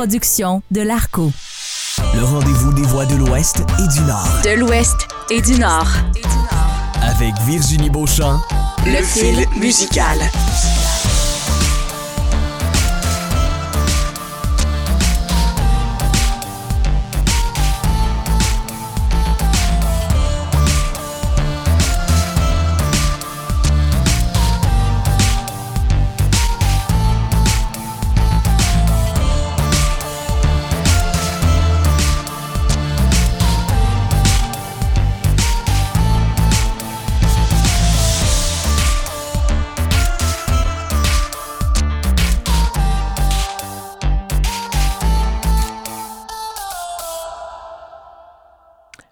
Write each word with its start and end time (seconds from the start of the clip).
production 0.00 0.62
de 0.70 0.80
l'Arco. 0.80 1.30
Le 2.14 2.24
rendez-vous 2.24 2.72
des 2.72 2.84
voix 2.84 3.04
de 3.04 3.16
l'Ouest 3.16 3.58
et 3.58 3.86
du 3.92 4.00
Nord. 4.00 4.26
De 4.42 4.58
l'Ouest 4.58 4.96
et 5.28 5.42
du 5.42 5.58
Nord. 5.58 5.88
Avec 7.02 7.34
Virginie 7.46 7.90
Beauchamp. 7.90 8.40
Le 8.86 9.02
fil 9.02 9.46
musical. 9.58 10.18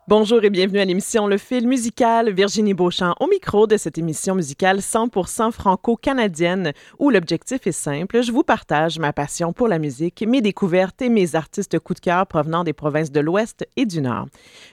Bonjour 0.09 0.43
et 0.43 0.49
bienvenue 0.49 0.79
à 0.79 0.87
l'émission 0.87 1.27
Le 1.27 1.37
Fil 1.37 1.69
musical. 1.69 2.33
Virginie 2.33 2.73
Beauchamp 2.73 3.15
au 3.21 3.27
micro 3.27 3.67
de 3.67 3.77
cette 3.77 3.99
émission 3.99 4.35
musicale 4.35 4.79
100% 4.79 5.53
franco-canadienne 5.53 6.73
où 6.99 7.11
l'objectif 7.11 7.67
est 7.67 7.73
simple. 7.73 8.23
Je 8.23 8.33
vous 8.33 8.43
partage 8.43 8.99
ma 8.99 9.13
passion 9.13 9.53
pour 9.53 9.69
la 9.69 9.79
musique, 9.79 10.25
mes 10.27 10.41
découvertes 10.41 11.03
et 11.03 11.11
mes 11.11 11.35
artistes 11.35 11.79
coup 11.79 11.93
de 11.93 12.01
cœur 12.01 12.27
provenant 12.27 12.65
des 12.65 12.73
provinces 12.73 13.13
de 13.13 13.21
l'Ouest 13.21 13.69
et 13.77 13.85
du 13.85 14.01
Nord. 14.01 14.29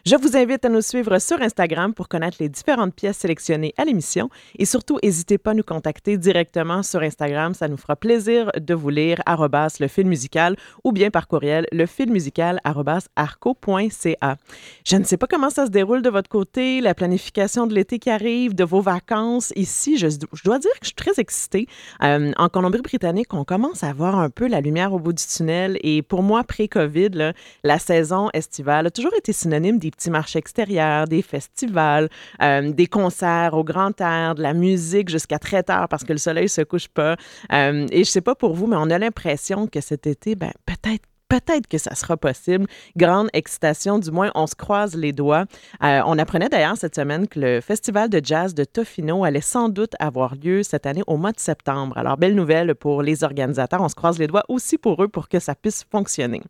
Je 0.06 0.16
vous 0.16 0.38
invite 0.38 0.63
à 0.63 0.69
nous 0.69 0.80
suivre 0.80 1.19
sur 1.19 1.41
Instagram 1.41 1.94
pour 1.94 2.08
connaître 2.08 2.38
les 2.39 2.47
différentes 2.47 2.95
pièces 2.95 3.17
sélectionnées 3.17 3.73
à 3.75 3.83
l'émission 3.83 4.30
et 4.58 4.63
surtout, 4.63 5.00
n'hésitez 5.03 5.38
pas 5.38 5.52
à 5.52 5.53
nous 5.53 5.63
contacter 5.63 6.17
directement 6.17 6.81
sur 6.81 7.02
Instagram. 7.02 7.53
Ça 7.53 7.67
nous 7.67 7.75
fera 7.75 7.97
plaisir 7.97 8.52
de 8.58 8.73
vous 8.73 8.89
lire 8.89 9.22
le 9.28 9.88
fil 9.89 10.08
musical 10.08 10.56
ou 10.86 10.94
bien 10.94 11.09
par 11.09 11.28
courriel 11.28 11.67
le 11.73 11.86
fil 11.88 12.09
musical 12.09 12.61
arco.ca. 12.63 14.38
Je 14.86 14.95
ne 14.95 15.03
sais 15.03 15.17
pas 15.17 15.25
comment 15.30 15.50
ça 15.50 15.66
se 15.66 15.72
déroule 15.72 16.02
de 16.02 16.09
votre 16.09 16.30
côté, 16.30 16.81
la 16.81 16.94
planification 16.94 17.68
de 17.68 17.73
l'été 17.73 18.00
qui 18.00 18.09
arrive, 18.09 18.56
de 18.56 18.64
vos 18.64 18.81
vacances. 18.81 19.52
Ici, 19.56 19.98
je, 19.98 20.08
dois 20.44 20.59
dire 20.59 20.72
que 20.72 20.84
je 20.84 20.88
suis 20.88 20.95
très 20.95 21.20
excitée. 21.20 21.68
Euh, 22.04 22.31
en 22.38 22.50
Colombie-Britannique, 22.50 23.34
on 23.34 23.44
commence 23.44 23.84
à 23.84 23.94
voir 23.94 24.20
un 24.20 24.30
peu 24.30 24.48
la 24.48 24.62
lumière 24.62 24.94
au 24.94 25.00
bout 25.00 25.14
du 25.14 25.23
tunnel. 25.23 25.78
Et 25.84 26.02
pour 26.02 26.23
moi, 26.23 26.44
pré-COVID, 26.44 27.34
la 27.64 27.80
saison 27.80 28.30
estivale 28.34 28.88
a 28.88 28.92
toujours 28.92 29.14
été 29.18 29.34
synonyme 29.34 29.80
des 29.80 29.92
petits 29.92 30.09
marchés 30.09 30.40
extérieurs, 30.40 31.08
des 31.08 31.22
festivals, 31.22 32.09
euh, 32.42 32.72
des 32.72 32.88
concerts 32.88 33.53
au 33.53 33.64
grand 33.64 34.00
air, 34.02 34.36
de 34.36 34.42
la 34.42 34.53
musique 34.53 35.09
jusqu'à 35.09 35.40
très 35.40 35.64
tard 35.64 35.88
parce 35.90 36.03
que 36.03 36.14
le 36.14 36.20
soleil 36.20 36.50
se 36.50 36.62
couche 36.62 36.88
pas. 36.88 37.16
Euh, 37.52 37.88
et 37.92 38.03
je 38.03 38.09
sais 38.09 38.22
pas 38.22 38.36
pour 38.36 38.53
vous, 38.53 38.68
mais 38.68 38.78
on 38.78 38.90
a 38.90 39.00
l'impression 39.00 39.68
que 39.68 39.81
cet 39.81 40.08
été, 40.08 40.36
ben, 40.36 40.52
peut-être 40.66 41.06
peut-être 41.28 41.68
que 41.68 41.78
ça 41.78 41.95
sera 41.95 42.18
possible. 42.18 42.68
Grande 42.95 43.30
excitation, 43.34 44.00
du 44.00 44.12
moins, 44.12 44.31
on 44.36 44.48
se 44.48 44.56
croise 44.56 44.95
les 44.95 45.12
doigts. 45.12 45.45
Euh, 45.84 46.02
on 46.06 46.18
apprenait 46.18 46.50
d'ailleurs 46.50 46.78
cette 46.78 46.95
semaine 46.95 47.28
que 47.28 47.40
le 47.40 47.62
festival 47.62 48.09
de 48.09 48.22
jazz 48.23 48.54
de 48.54 48.64
Tofino 48.64 49.23
allait 49.23 49.42
sans 49.42 49.70
doute 49.70 49.94
avoir 50.00 50.36
lieu 50.36 50.64
cette 50.64 50.86
année 50.86 51.03
au 51.08 51.18
mois 51.18 51.31
de 51.31 51.40
septembre. 51.40 51.98
Alors, 51.98 52.18
belle 52.18 52.36
nouvelle 52.36 52.76
pour 52.76 53.02
les 53.02 53.23
organisateurs. 53.23 53.81
On 53.81 53.90
se 53.90 53.96
croise 53.96 54.20
les 54.20 54.28
doigts 54.28 54.44
aussi 54.50 54.78
pour 54.78 55.02
eux 55.03 55.08
pour 55.08 55.28
que 55.28 55.40
ça 55.40 55.56
puisse 55.56 55.86
fonctionner. 55.90 56.42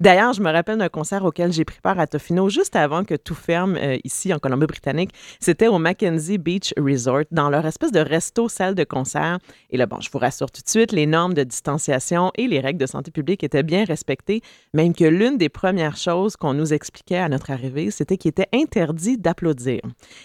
D'ailleurs, 0.00 0.32
je 0.32 0.42
me 0.42 0.50
rappelle 0.50 0.78
d'un 0.78 0.88
concert 0.88 1.24
auquel 1.24 1.52
j'ai 1.52 1.64
pris 1.64 1.80
part 1.82 1.98
à 1.98 2.06
Tofino 2.06 2.48
juste 2.48 2.76
avant 2.76 3.04
que 3.04 3.14
tout 3.14 3.34
ferme 3.34 3.76
euh, 3.76 3.98
ici 4.04 4.32
en 4.32 4.38
Colombie-Britannique. 4.38 5.10
C'était 5.40 5.68
au 5.68 5.78
Mackenzie 5.78 6.38
Beach 6.38 6.72
Resort, 6.78 7.24
dans 7.30 7.50
leur 7.50 7.66
espèce 7.66 7.92
de 7.92 8.00
resto-salle 8.00 8.74
de 8.74 8.84
concert. 8.84 9.38
Et 9.70 9.76
là, 9.76 9.86
bon, 9.86 10.00
je 10.00 10.10
vous 10.10 10.18
rassure 10.18 10.50
tout 10.50 10.62
de 10.62 10.68
suite, 10.68 10.92
les 10.92 11.06
normes 11.06 11.34
de 11.34 11.44
distanciation 11.44 12.30
et 12.36 12.46
les 12.46 12.60
règles 12.60 12.80
de 12.80 12.86
santé 12.86 13.10
publique 13.10 13.44
étaient 13.44 13.62
bien 13.62 13.84
respectées 13.84 14.21
même 14.74 14.94
que 14.94 15.04
l'une 15.04 15.38
des 15.38 15.48
premières 15.48 15.96
choses 15.96 16.36
qu'on 16.36 16.54
nous 16.54 16.72
expliquait 16.72 17.16
à 17.16 17.28
notre 17.28 17.50
arrivée, 17.50 17.90
c'était 17.90 18.16
qu'il 18.16 18.30
était 18.30 18.48
interdit 18.52 19.18
d'applaudir 19.18 19.80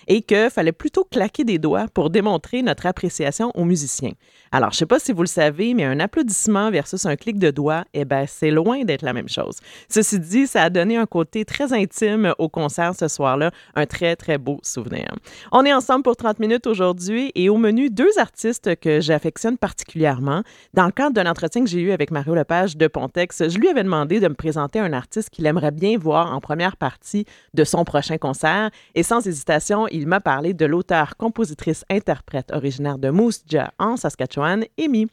et 0.08 0.22
qu'il 0.22 0.50
fallait 0.50 0.72
plutôt 0.72 1.04
claquer 1.04 1.44
des 1.44 1.58
doigts 1.58 1.88
pour 1.94 2.10
démontrer 2.10 2.62
notre 2.62 2.86
appréciation 2.86 3.52
aux 3.56 3.66
musiciens. 3.66 4.14
Alors, 4.52 4.72
je 4.72 4.76
ne 4.76 4.80
sais 4.80 4.86
pas 4.86 5.00
si 5.00 5.12
vous 5.12 5.24
le 5.24 5.28
savez, 5.28 5.74
mais 5.74 5.84
un 5.84 6.00
applaudissement 6.00 6.72
versus 6.72 7.06
un 7.06 7.16
clic 7.16 7.38
de 7.40 7.52
doigt, 7.52 7.84
eh 7.94 8.06
bien, 8.06 8.26
c'est 8.28 8.52
loin 8.52 8.84
d'être 8.84 9.02
la 9.02 9.14
même 9.14 9.30
chose. 9.30 9.58
Ceci 9.90 10.20
dit, 10.20 10.48
ça 10.48 10.64
a 10.64 10.70
donné 10.70 10.98
un 10.98 11.06
côté 11.06 11.44
très 11.44 11.74
intime 11.74 12.34
au 12.38 12.50
concert 12.50 12.94
ce 12.98 13.08
soir-là, 13.08 13.52
un 13.76 13.86
très, 13.86 14.16
très 14.16 14.38
beau 14.38 14.60
souvenir. 14.64 15.08
On 15.52 15.66
est 15.66 15.74
ensemble 15.74 16.04
pour 16.04 16.16
30 16.16 16.40
minutes 16.40 16.68
aujourd'hui 16.68 17.32
et 17.36 17.50
au 17.50 17.58
menu, 17.58 17.90
deux 17.90 18.18
artistes 18.18 18.76
que 18.80 19.02
j'affectionne 19.02 19.58
particulièrement. 19.58 20.44
Dans 20.74 20.86
le 20.86 20.92
cadre 20.92 21.14
d'un 21.14 21.30
entretien 21.30 21.64
que 21.64 21.70
j'ai 21.70 21.82
eu 21.82 21.92
avec 21.92 22.12
Mario 22.12 22.36
Lepage 22.36 22.78
de 22.78 22.88
Pontex, 22.88 23.50
je 23.50 23.58
lui 23.58 23.68
avais 23.68 23.84
demandé 23.88 24.20
de 24.20 24.28
me 24.28 24.36
présenter 24.36 24.80
un 24.80 24.92
artiste 24.92 25.30
qu'il 25.30 25.46
aimerait 25.46 25.72
bien 25.72 25.98
voir 25.98 26.34
en 26.34 26.42
première 26.42 26.76
partie 26.76 27.26
de 27.54 27.64
son 27.64 27.86
prochain 27.86 28.18
concert. 28.18 28.70
Et 28.96 29.04
sans 29.04 29.26
hésitation, 29.26 29.88
il 29.88 30.08
m'a 30.08 30.20
parlé 30.20 30.54
de 30.54 30.66
l'auteur, 30.66 31.16
compositrice, 31.16 31.86
interprète 31.90 32.52
originaire 32.52 32.98
de 32.98 33.10
Moose 33.10 33.44
Jaw 33.48 33.68
en 33.80 33.96
Saskatchewan, 33.96 34.66
Amy. 34.78 35.08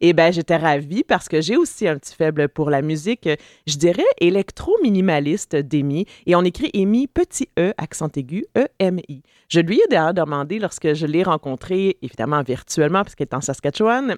Et 0.00 0.12
ben 0.12 0.32
j'étais 0.32 0.56
ravie 0.56 1.02
parce 1.02 1.28
que 1.28 1.40
j'ai 1.40 1.56
aussi 1.56 1.88
un 1.88 1.98
petit 1.98 2.14
faible 2.14 2.48
pour 2.48 2.70
la 2.70 2.80
musique, 2.80 3.28
je 3.66 3.76
dirais 3.76 4.04
électro-minimaliste 4.20 5.56
d'Amy. 5.56 6.06
Et 6.26 6.36
on 6.36 6.42
écrit 6.42 6.70
Amy 6.74 7.08
petit 7.08 7.48
E, 7.58 7.74
accent 7.76 8.08
aigu, 8.16 8.46
E-M-I. 8.56 9.22
Je 9.48 9.60
lui 9.60 9.80
ai 9.80 9.88
d'ailleurs 9.90 10.14
demandé 10.14 10.58
lorsque 10.60 10.94
je 10.94 11.06
l'ai 11.06 11.24
rencontré, 11.24 11.98
évidemment 12.00 12.42
virtuellement 12.42 13.02
parce 13.02 13.16
qu'elle 13.16 13.26
est 13.30 13.34
en 13.34 13.40
Saskatchewan, 13.40 14.14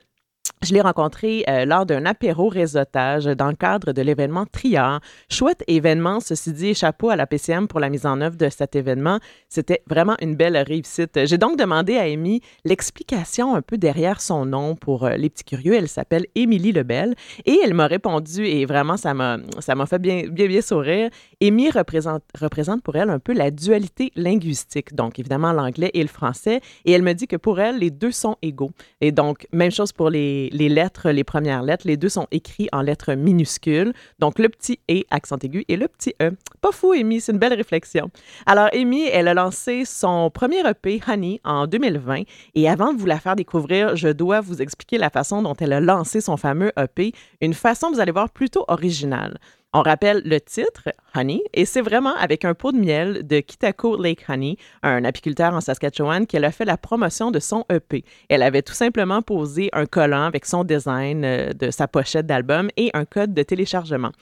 je 0.63 0.73
l'ai 0.73 0.81
rencontré 0.81 1.45
euh, 1.49 1.65
lors 1.65 1.87
d'un 1.87 2.07
apéro 2.07 2.49
réseautage 2.49 3.25
dans 3.25 3.49
le 3.49 3.57
cadre 3.57 3.93
de 3.93 4.03
l'événement 4.03 4.47
Triard. 4.47 5.01
Chouette 5.29 5.65
événement, 5.67 6.21
ceci 6.21 6.53
dit, 6.53 6.75
chapeau 6.75 7.11
à 7.11 7.17
la 7.17 7.27
PCM 7.27 7.69
pour 7.69 7.81
la 7.81 7.91
mise 7.91 8.07
en 8.07 8.21
œuvre 8.21 8.37
de 8.37 8.49
cet 8.49 8.77
événement. 8.77 9.19
C'était 9.49 9.83
vraiment 9.87 10.17
une 10.21 10.37
belle 10.37 10.57
réussite. 10.57 11.27
J'ai 11.27 11.39
donc 11.39 11.59
demandé 11.59 11.97
à 11.97 12.03
Amy 12.03 12.41
l'explication 12.65 13.55
un 13.55 13.63
peu 13.63 13.77
derrière 13.77 14.21
son 14.21 14.47
nom 14.47 14.77
pour 14.77 15.05
euh, 15.05 15.17
les 15.17 15.31
petits 15.31 15.45
curieux. 15.45 15.75
Elle 15.75 15.89
s'appelle 15.89 16.27
Émilie 16.35 16.73
Lebel 16.73 17.15
et 17.45 17.59
elle 17.65 17.75
m'a 17.75 17.87
répondu 17.87 18.47
et 18.47 18.65
vraiment 18.65 18.97
ça 18.97 19.15
m'a 19.15 19.39
ça 19.59 19.75
m'a 19.75 19.87
fait 19.87 19.99
bien 19.99 20.29
bien 20.29 20.63
sourire. 20.63 21.11
Amy 21.43 21.71
représente 21.71 22.23
représente 22.41 22.83
pour 22.83 22.97
elle 22.97 23.11
un 23.11 23.19
peu 23.19 23.33
la 23.33 23.51
dualité 23.51 24.13
linguistique, 24.17 24.95
donc 24.95 25.19
évidemment 25.19 25.53
l'anglais 25.53 25.91
et 25.95 26.03
le 26.03 26.09
français 26.09 26.61
et 26.85 26.93
elle 26.93 27.03
me 27.03 27.13
dit 27.13 27.27
que 27.27 27.37
pour 27.37 27.61
elle 27.61 27.79
les 27.79 27.91
deux 27.91 28.13
sont 28.13 28.37
égaux. 28.43 28.71
Et 29.01 29.13
donc 29.13 29.47
même 29.53 29.71
chose 29.71 29.93
pour 29.93 30.09
les 30.09 30.32
les 30.53 30.69
lettres, 30.69 31.11
les 31.11 31.25
premières 31.25 31.63
lettres, 31.63 31.87
les 31.87 31.97
deux 31.97 32.09
sont 32.09 32.27
écrits 32.31 32.69
en 32.73 32.83
lettres 32.83 33.15
minuscules. 33.15 33.93
Donc, 34.19 34.39
le 34.39 34.49
petit 34.49 34.81
E, 34.91 35.03
accent 35.11 35.39
aigu, 35.43 35.65
et 35.69 35.77
le 35.77 35.89
petit 35.89 36.15
E. 36.21 36.33
Pas 36.61 36.73
fou, 36.73 36.93
Amy, 36.93 37.21
c'est 37.21 37.33
une 37.33 37.39
belle 37.39 37.55
réflexion. 37.55 38.11
Alors, 38.47 38.69
Amy, 38.73 39.03
elle 39.13 39.29
a 39.29 39.35
lancé 39.35 39.85
son 39.85 40.31
premier 40.31 40.61
EP, 40.69 41.01
Honey, 41.07 41.41
en 41.45 41.67
2020. 41.67 42.23
Et 42.55 42.69
avant 42.69 42.93
de 42.93 42.99
vous 42.99 43.07
la 43.07 43.19
faire 43.19 43.37
découvrir, 43.37 43.97
je 43.97 44.09
dois 44.09 44.41
vous 44.41 44.63
expliquer 44.63 44.99
la 44.99 45.11
façon 45.11 45.43
dont 45.43 45.55
elle 45.55 45.73
a 45.73 45.81
lancé 45.81 46.21
son 46.21 46.37
fameux 46.37 46.73
EP. 46.79 47.13
Une 47.41 47.55
façon, 47.55 47.91
vous 47.91 48.01
allez 48.01 48.13
voir, 48.13 48.31
plutôt 48.31 48.65
originale. 48.69 49.39
On 49.75 49.81
rappelle 49.81 50.21
le 50.27 50.39
titre, 50.39 50.91
Honey, 51.15 51.41
et 51.55 51.65
c'est 51.65 51.81
vraiment 51.81 52.15
avec 52.17 52.45
un 52.45 52.53
pot 52.53 52.73
de 52.73 52.77
miel 52.77 53.27
de 53.27 53.41
Kitako 53.41 53.97
Lake 53.97 54.27
Honey, 54.29 54.59
un 54.83 55.03
apiculteur 55.03 55.55
en 55.55 55.63
Saskatchewan, 55.63 56.27
qu'elle 56.27 56.45
a 56.45 56.53
fait 56.53 56.67
la 56.67 56.77
promotion 56.77 57.31
de 57.31 57.41
son 57.41 57.65
EP. 57.73 58.05
Elle 58.29 58.43
avait 58.43 58.61
tout 58.61 58.75
simplement 58.75 59.23
posé 59.23 59.71
un 59.73 59.87
collant 59.87 60.25
avec 60.25 60.45
son 60.45 60.65
design 60.65 61.25
euh, 61.25 61.55
de 61.55 61.71
sa 61.71 61.89
pochette 61.89 62.27
d'album 62.27 62.69
et 62.77 62.91
un 62.93 63.07
code 63.07 63.33
de 63.33 63.43
téléchargement. 63.43 64.13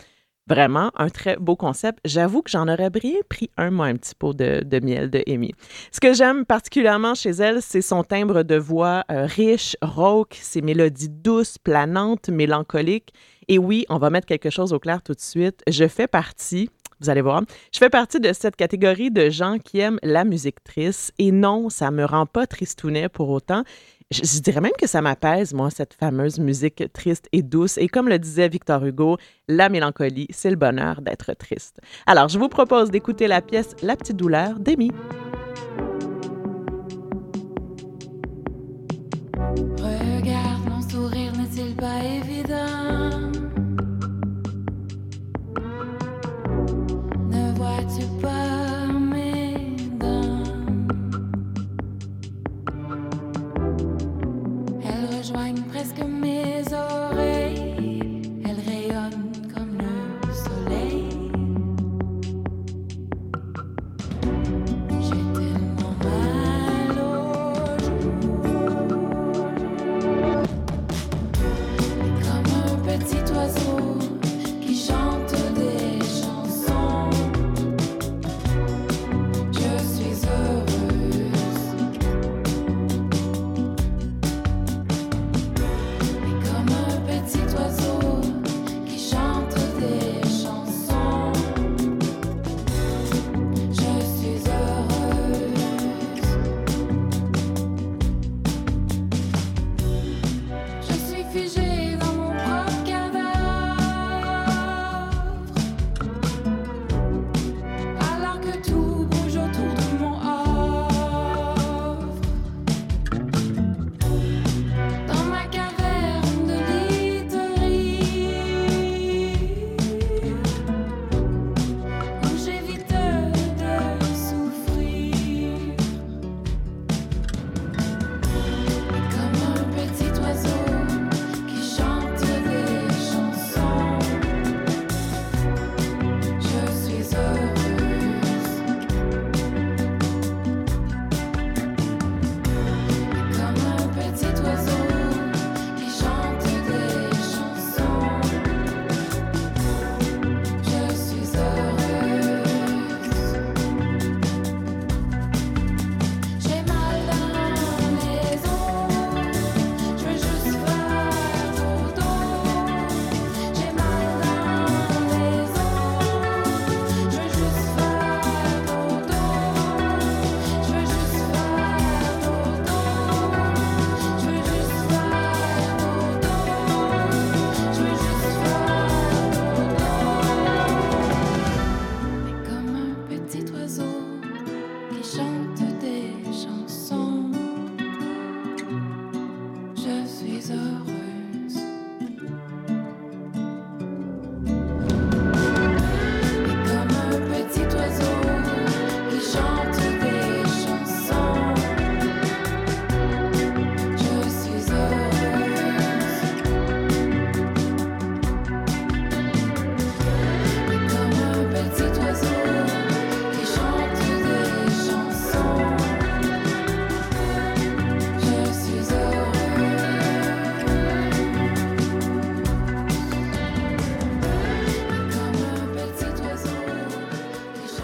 Vraiment 0.51 0.91
un 0.97 1.11
très 1.11 1.37
beau 1.37 1.55
concept. 1.55 2.01
J'avoue 2.05 2.43
que 2.43 2.51
j'en 2.51 2.67
aurais 2.67 2.91
bien 2.91 3.21
pris 3.29 3.51
un, 3.57 3.71
moi, 3.71 3.87
un 3.87 3.95
petit 3.95 4.17
pot 4.17 4.33
de, 4.33 4.81
miel 4.83 5.09
de 5.09 5.23
Amy. 5.29 5.55
Ce 5.93 6.01
que 6.01 6.13
j'aime 6.13 6.45
particulièrement 6.45 7.15
chez 7.15 7.31
elle, 7.31 7.63
c'est 7.63 7.83
son 7.83 8.03
timbre 8.03 8.43
de 8.43 8.57
voix 8.57 9.05
euh, 9.13 9.27
riche, 9.27 9.77
rauque, 9.81 10.37
ses 10.43 10.61
mélodies 10.61 11.09
douces, 11.09 11.57
planantes, 11.57 12.31
mélancoliques. 12.31 13.15
Et 13.47 13.59
oui, 13.59 13.87
on 13.91 13.99
va 13.99 14.11
mettre 14.11 14.27
quelque 14.27 14.51
chose 14.51 14.73
au 14.73 14.81
clair 14.81 15.05
tout 15.05 15.15
de 15.15 15.21
suite. 15.21 15.63
Je 15.69 15.87
fais 15.87 16.09
partie, 16.09 16.69
vous 16.99 17.09
allez 17.11 17.21
voir, 17.21 17.43
je 17.73 17.79
fais 17.79 17.89
partie 17.89 18.19
de 18.19 18.33
cette 18.33 18.57
catégorie 18.57 19.13
de 19.13 19.31
gens 19.31 19.59
qui 19.59 19.79
aiment 19.79 20.01
la 20.03 20.25
musique 20.25 20.65
triste. 20.65 21.13
Et 21.19 21.31
non, 21.31 21.71
ça 21.71 21.93
me 21.93 22.05
rend 22.05 22.27
pas 22.27 22.49
tristounet 22.49 23.09
pour 23.09 23.31
autant. 23.31 23.63
Je, 24.13 24.41
dirais 24.41 24.61
même 24.61 24.73
que 24.77 24.89
ça 24.89 25.01
m'apaise, 25.01 25.55
moi, 25.55 25.71
cette 25.71 25.95
fameuse 25.95 26.41
musique 26.41 26.83
triste 26.93 27.29
et 27.31 27.43
douce. 27.43 27.79
Et 27.79 27.87
comme 27.87 28.09
le 28.09 28.19
disait 28.19 28.49
Victor 28.49 28.85
Hugo, 28.85 29.19
la 29.47 29.69
mélancolie, 29.69 30.27
c'est 30.31 30.51
le 30.51 30.57
bonheur 30.57 31.01
d'être 31.01 31.33
triste. 31.35 31.79
Alors, 32.07 32.29
je 32.29 32.37
vous 32.37 32.49
propose 32.49 32.91
d'écouter 32.91 33.29
la 33.29 33.41
pièce 33.41 33.77
La 33.83 33.95
petite 33.95 34.17
douleur 34.17 34.59
d'Amy. 34.59 34.91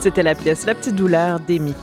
C'était 0.06 0.22
la 0.22 0.36
pièce 0.36 0.66
La 0.66 0.76
petite 0.76 0.94
douleur 0.94 1.40
d'Amy. 1.40 1.74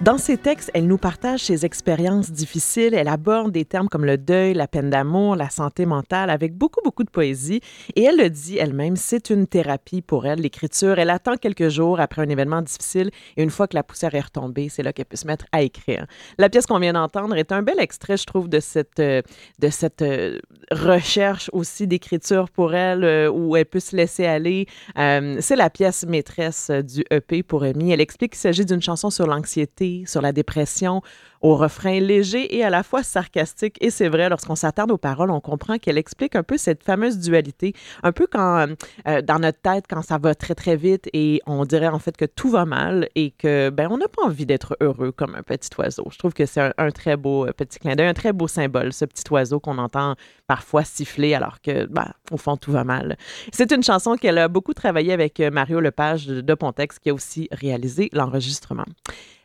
Dans 0.00 0.16
ses 0.16 0.36
textes, 0.36 0.70
elle 0.74 0.86
nous 0.86 0.96
partage 0.96 1.40
ses 1.40 1.66
expériences 1.66 2.30
difficiles. 2.30 2.94
Elle 2.94 3.08
aborde 3.08 3.50
des 3.50 3.64
termes 3.64 3.88
comme 3.88 4.04
le 4.04 4.16
deuil, 4.16 4.54
la 4.54 4.68
peine 4.68 4.90
d'amour, 4.90 5.34
la 5.34 5.50
santé 5.50 5.86
mentale 5.86 6.30
avec 6.30 6.54
beaucoup, 6.54 6.80
beaucoup 6.84 7.02
de 7.02 7.10
poésie. 7.10 7.60
Et 7.96 8.04
elle 8.04 8.16
le 8.16 8.30
dit 8.30 8.58
elle-même, 8.58 8.94
c'est 8.94 9.28
une 9.28 9.48
thérapie 9.48 10.00
pour 10.00 10.24
elle, 10.24 10.38
l'écriture. 10.40 11.00
Elle 11.00 11.10
attend 11.10 11.34
quelques 11.34 11.68
jours 11.68 11.98
après 11.98 12.22
un 12.22 12.28
événement 12.28 12.62
difficile 12.62 13.10
et 13.36 13.42
une 13.42 13.50
fois 13.50 13.66
que 13.66 13.74
la 13.74 13.82
poussière 13.82 14.14
est 14.14 14.20
retombée, 14.20 14.68
c'est 14.68 14.84
là 14.84 14.92
qu'elle 14.92 15.06
peut 15.06 15.16
se 15.16 15.26
mettre 15.26 15.46
à 15.50 15.62
écrire. 15.62 16.06
La 16.38 16.48
pièce 16.48 16.66
qu'on 16.66 16.78
vient 16.78 16.92
d'entendre 16.92 17.34
est 17.34 17.50
un 17.50 17.62
bel 17.62 17.80
extrait, 17.80 18.16
je 18.16 18.24
trouve, 18.24 18.48
de 18.48 18.60
cette, 18.60 19.00
euh, 19.00 19.20
de 19.58 19.68
cette 19.68 20.02
euh, 20.02 20.38
recherche 20.70 21.50
aussi 21.52 21.88
d'écriture 21.88 22.50
pour 22.50 22.72
elle 22.72 23.02
euh, 23.02 23.30
où 23.32 23.56
elle 23.56 23.66
peut 23.66 23.80
se 23.80 23.96
laisser 23.96 24.26
aller. 24.26 24.68
c'est 24.94 25.56
la 25.56 25.70
pièce 25.70 26.06
maîtresse 26.06 26.70
du 26.70 27.04
EP 27.10 27.42
pour 27.42 27.64
Amy. 27.64 27.90
Elle 27.90 28.00
explique 28.00 28.32
qu'il 28.32 28.40
s'agit 28.40 28.64
d'une 28.64 28.80
chanson 28.80 29.10
sur 29.10 29.26
l'anxiété 29.26 29.87
sur 30.06 30.20
la 30.22 30.32
dépression, 30.32 31.02
au 31.40 31.56
refrain 31.56 32.00
léger 32.00 32.56
et 32.56 32.64
à 32.64 32.70
la 32.70 32.82
fois 32.82 33.02
sarcastique. 33.02 33.76
Et 33.80 33.90
c'est 33.90 34.08
vrai, 34.08 34.28
lorsqu'on 34.28 34.56
s'attarde 34.56 34.90
aux 34.90 34.98
paroles, 34.98 35.30
on 35.30 35.40
comprend 35.40 35.78
qu'elle 35.78 35.98
explique 35.98 36.34
un 36.34 36.42
peu 36.42 36.56
cette 36.56 36.82
fameuse 36.82 37.18
dualité, 37.18 37.74
un 38.02 38.12
peu 38.12 38.26
quand 38.30 38.66
euh, 39.06 39.22
dans 39.22 39.38
notre 39.38 39.60
tête, 39.60 39.84
quand 39.88 40.02
ça 40.02 40.18
va 40.18 40.34
très 40.34 40.54
très 40.54 40.76
vite 40.76 41.08
et 41.12 41.40
on 41.46 41.64
dirait 41.64 41.88
en 41.88 41.98
fait 41.98 42.16
que 42.16 42.24
tout 42.24 42.50
va 42.50 42.64
mal 42.64 43.08
et 43.14 43.30
que 43.30 43.70
ben 43.70 43.88
on 43.90 43.98
n'a 43.98 44.08
pas 44.08 44.24
envie 44.24 44.46
d'être 44.46 44.76
heureux 44.80 45.12
comme 45.12 45.34
un 45.34 45.42
petit 45.42 45.70
oiseau. 45.78 46.06
Je 46.10 46.18
trouve 46.18 46.32
que 46.32 46.46
c'est 46.46 46.72
un, 46.76 46.90
très 46.90 47.16
beau 47.16 47.46
euh, 47.46 47.52
petit 47.52 47.78
clin 47.78 47.94
d'œil, 47.94 48.08
un 48.08 48.14
très 48.14 48.32
beau 48.32 48.48
symbole, 48.48 48.92
ce 48.92 49.04
petit 49.04 49.24
oiseau 49.30 49.60
qu'on 49.60 49.78
entend 49.78 50.14
parfois 50.46 50.84
siffler 50.84 51.34
alors 51.34 51.60
que 51.60 51.86
ben, 51.86 52.12
au 52.30 52.36
fond 52.36 52.56
tout 52.56 52.72
va 52.72 52.84
mal. 52.84 53.16
C'est 53.52 53.70
une 53.72 53.82
chanson 53.82 54.16
qu'elle 54.16 54.38
a 54.38 54.48
beaucoup 54.48 54.74
travaillé 54.74 55.12
avec 55.12 55.40
euh, 55.40 55.50
Mario 55.50 55.80
Lepage 55.80 56.26
de 56.26 56.54
Pontex 56.54 56.98
qui 56.98 57.10
a 57.10 57.14
aussi 57.14 57.48
réalisé 57.52 58.08
l'enregistrement. 58.12 58.86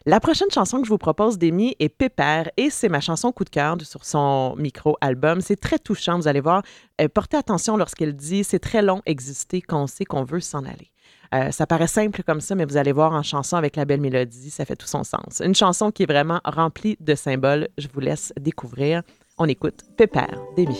La 0.05 0.19
prochaine 0.19 0.51
chanson 0.51 0.79
que 0.79 0.85
je 0.85 0.89
vous 0.89 0.97
propose 0.97 1.37
d'Amy 1.37 1.77
est 1.79 1.87
Pépère 1.87 2.51
et 2.57 2.69
c'est 2.69 2.89
ma 2.89 2.99
chanson 2.99 3.31
coup 3.31 3.45
de 3.45 3.49
cœur 3.49 3.77
sur 3.83 4.03
son 4.03 4.53
micro-album. 4.57 5.39
C'est 5.39 5.55
très 5.55 5.79
touchant, 5.79 6.17
vous 6.17 6.27
allez 6.27 6.41
voir. 6.41 6.61
Euh, 6.99 7.07
portez 7.07 7.37
attention 7.37 7.77
lorsqu'elle 7.77 8.13
dit 8.13 8.43
c'est 8.43 8.59
très 8.59 8.81
long 8.81 9.01
exister 9.05 9.61
quand 9.61 9.83
on 9.83 9.87
sait 9.87 10.03
qu'on 10.03 10.25
veut 10.25 10.41
s'en 10.41 10.65
aller. 10.65 10.91
Euh, 11.33 11.51
ça 11.51 11.65
paraît 11.65 11.87
simple 11.87 12.21
comme 12.23 12.41
ça, 12.41 12.53
mais 12.53 12.65
vous 12.65 12.75
allez 12.75 12.91
voir 12.91 13.13
en 13.13 13.23
chanson 13.23 13.55
avec 13.55 13.77
la 13.77 13.85
belle 13.85 14.01
mélodie, 14.01 14.49
ça 14.49 14.65
fait 14.65 14.75
tout 14.75 14.87
son 14.87 15.05
sens. 15.05 15.41
Une 15.43 15.55
chanson 15.55 15.89
qui 15.89 16.03
est 16.03 16.11
vraiment 16.11 16.41
remplie 16.43 16.97
de 16.99 17.15
symboles. 17.15 17.69
Je 17.77 17.87
vous 17.91 18.01
laisse 18.01 18.33
découvrir. 18.37 19.03
On 19.37 19.45
écoute 19.45 19.83
Pépère 19.95 20.37
d'Amy. 20.57 20.77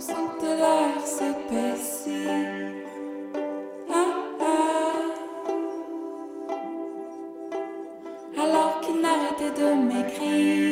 Sente 0.00 0.42
l'air 0.42 0.98
s'épaissir 1.04 2.30
ah, 3.92 4.06
ah. 4.40 4.94
Alors 8.42 8.80
qu'il 8.80 8.98
n'arrêtait 9.02 9.60
de 9.60 9.68
m'écrire. 9.74 10.69